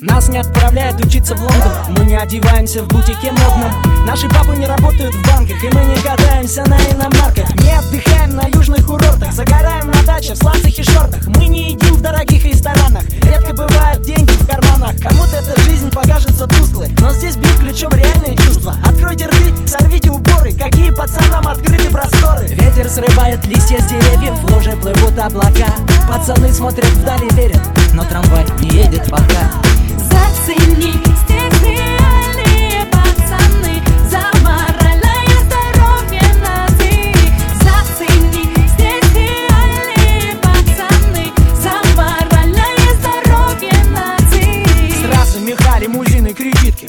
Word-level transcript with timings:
Нас 0.00 0.28
не 0.28 0.38
отправляют 0.38 1.04
учиться 1.04 1.34
в 1.34 1.40
Лондон. 1.40 1.72
Мы 1.88 2.04
не 2.04 2.14
одеваемся 2.14 2.84
в 2.84 2.88
бутике 2.88 3.32
модном. 3.32 3.72
Наши 4.06 4.28
папы 4.28 4.54
не 4.56 4.64
работают 4.64 5.12
в 5.12 5.26
банках 5.26 5.62
И 5.64 5.68
мы 5.74 5.84
не 5.86 5.96
катаемся 5.96 6.64
на 6.66 6.76
иномарках. 6.76 7.52
Не 7.56 7.72
отдыхаем 7.76 8.36
на 8.36 8.46
южных 8.46 8.86
курортах 8.86 9.32
Загораем 9.32 9.90
на 9.90 10.00
даче 10.04 10.34
в 10.34 10.36
сланцах 10.36 10.78
и 10.78 10.82
шортах. 10.84 11.26
Мы 11.26 11.48
не 11.48 11.72
едим 11.72 11.94
в 11.94 12.00
дорогих 12.00 12.44
ресторанах. 12.44 13.02
Редко 13.24 13.54
бывают 13.54 14.02
деньги 14.02 14.30
в 14.30 14.46
карманах. 14.46 14.92
Кому-то 15.02 15.36
эта 15.36 15.60
жизнь 15.62 15.90
покажется 15.90 16.46
тусклой 16.46 16.90
Но 17.00 17.12
здесь 17.14 17.34
бьют 17.34 17.58
ключом 17.58 17.90
реальные 17.92 18.36
чувства. 18.36 18.76
Откройте 18.84 19.26
рты, 19.26 19.66
сорвите 19.66 20.10
уборы. 20.12 20.52
Какие 20.52 20.90
пацанам 20.90 21.48
открыты 21.48 21.90
просторы? 21.90 22.46
Ветер 22.46 22.88
срывает 22.88 23.44
листья 23.46 23.80
с 23.80 23.86
деревьев 23.86 24.38
В 24.42 24.54
луже 24.54 24.76
плывут 24.76 25.18
облака. 25.18 25.74
Пацаны 26.08 26.52
смотрят 26.52 26.86
вдали, 26.86 27.28
верят 27.30 27.62
Но 27.94 28.04
трамвай 28.04 28.46
не 28.60 28.68
едет 28.68 29.10
пока 29.10 29.50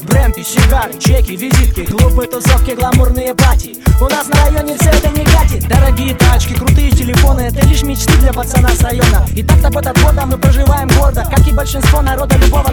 Бренды, 0.04 0.44
сигары, 0.44 0.94
чеки, 1.00 1.36
визитки 1.36 1.86
Клубы, 1.86 2.28
тусовки, 2.28 2.72
гламурные 2.72 3.34
пати. 3.34 3.76
У 4.02 4.06
нас 4.06 4.28
на 4.28 4.46
районе 4.46 4.78
все 4.78 4.90
это 4.90 5.10
не 5.10 5.26
катит 5.26 5.68
Дорогие 5.68 6.16
тачки, 6.16 6.54
крутые 6.54 6.92
телефоны 6.92 7.42
Это 7.42 7.66
лишь 7.68 7.84
мечты 7.84 8.16
для 8.20 8.32
пацана 8.32 8.70
с 8.70 8.82
района 8.82 9.26
И 9.36 9.44
так-то 9.44 9.70
год 9.70 9.88
от 9.88 10.02
года 10.02 10.26
мы 10.26 10.38
проживаем 10.38 10.88
гордо 10.98 11.26
Как 11.30 11.46
и 11.48 11.52
большинство 11.52 12.02
народа 12.02 12.38
любого 12.38 12.72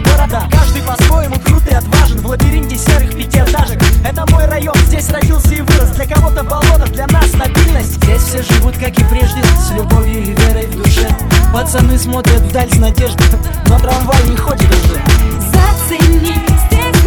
здесь 4.99 5.09
родился 5.11 5.53
и 5.53 5.61
вырос. 5.61 5.89
Для 5.91 6.05
кого-то 6.05 6.43
болото, 6.43 6.85
для 6.91 7.07
нас 7.07 7.27
стабильность. 7.27 8.03
Здесь 8.03 8.21
все 8.21 8.43
живут, 8.43 8.77
как 8.77 8.97
и 8.97 9.03
прежде 9.05 9.43
С 9.43 9.71
любовью 9.71 10.23
и 10.23 10.33
верой 10.33 10.67
в 10.67 10.77
душе. 10.77 11.07
Пацаны 11.53 11.97
смотрят 11.97 12.41
вдаль 12.41 12.69
с 12.69 12.77
надеждой 12.77 13.25
Но 13.67 13.79
трамвай 13.79 14.23
не 14.29 14.35
ходит 14.35 14.69
уже. 14.69 14.95
Зацени 15.39 16.33
здесь 16.67 16.97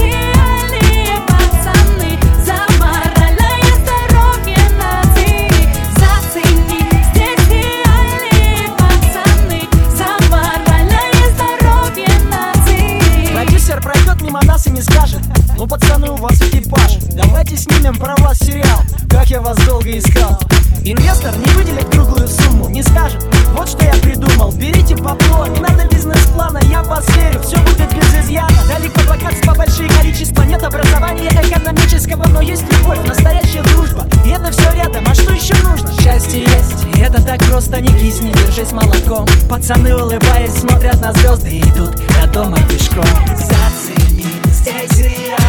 пацаны 1.27 2.19
За 2.45 2.55
моральное 2.79 3.63
здоровье 3.83 4.57
нации 4.79 5.51
Зацени 5.95 6.81
здесь 7.13 7.49
реальные 7.49 8.71
пацаны 8.79 9.69
За 9.97 10.31
моральное 10.31 11.13
здоровье 11.35 12.09
нации 12.31 13.33
Продюсер 13.35 13.81
пройдет 13.83 14.23
мимо 14.23 14.41
нас 14.45 14.67
и 14.67 14.71
не 14.71 14.81
скажет 14.83 15.21
Ну 15.61 15.67
пацаны 15.67 16.09
у 16.09 16.17
вас 16.17 16.41
экипаж. 16.41 16.97
Давайте 17.13 17.55
снимем 17.55 17.95
про 17.95 18.17
вас 18.23 18.39
сериал. 18.39 18.81
Как 19.11 19.29
я 19.29 19.43
вас 19.43 19.59
долго 19.67 19.91
искал. 19.91 20.41
Инвестор 20.87 21.37
не 21.37 21.53
выделит 21.53 21.85
круглую 21.91 22.27
сумму 22.27 22.71
Не 22.71 22.83
скажет, 22.83 23.23
вот 23.55 23.69
что 23.69 23.85
я 23.85 23.93
придумал. 23.93 24.53
Берите 24.53 24.97
бабло, 24.97 25.47
не 25.49 25.61
надо 25.61 25.87
бизнес-плана 25.95 26.61
Я 26.71 26.83
вас 26.85 27.07
верю, 27.15 27.43
все 27.43 27.59
будет 27.59 27.95
без 27.95 28.25
изъяна. 28.25 28.57
Далеко 28.69 29.03
богатства, 29.07 29.53
большие 29.53 29.91
количества. 29.91 30.45
Нет 30.45 30.63
образования 30.63 31.29
экономического 31.29 32.25
Но 32.29 32.41
есть 32.41 32.65
любовь, 32.73 33.07
настоящая 33.07 33.63
дружба. 33.75 34.07
И 34.25 34.31
это 34.31 34.51
все 34.53 34.73
рядом, 34.73 35.05
а 35.07 35.15
что 35.15 35.31
еще 35.31 35.55
нужно? 35.57 35.93
Счастье 36.01 36.41
есть, 36.41 36.87
и 36.97 37.01
это 37.01 37.23
так 37.23 37.39
просто 37.45 37.83
Не 37.83 37.93
кисни, 38.01 38.33
держись 38.33 38.73
молотком. 38.73 39.27
Пацаны 39.51 39.95
улыбаясь 39.95 40.55
смотрят 40.55 40.99
на 41.03 41.13
звезды 41.13 41.51
И 41.51 41.61
идут 41.61 41.97
до 41.97 42.27
дома 42.29 42.57
пешком. 42.67 43.05
Зацени 43.37 44.25
здесь 44.61 44.99
реально 44.99 45.40